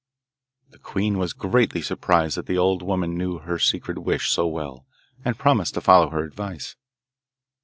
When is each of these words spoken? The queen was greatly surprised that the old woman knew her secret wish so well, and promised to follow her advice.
The 0.71 0.79
queen 0.79 1.19
was 1.19 1.31
greatly 1.31 1.83
surprised 1.83 2.35
that 2.35 2.47
the 2.47 2.57
old 2.57 2.81
woman 2.81 3.15
knew 3.19 3.37
her 3.37 3.59
secret 3.59 3.99
wish 3.99 4.31
so 4.31 4.47
well, 4.47 4.87
and 5.23 5.37
promised 5.37 5.75
to 5.75 5.81
follow 5.81 6.09
her 6.09 6.23
advice. 6.23 6.75